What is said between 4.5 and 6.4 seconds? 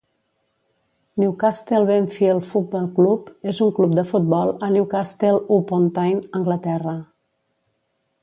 a Newcastle upon Tyne,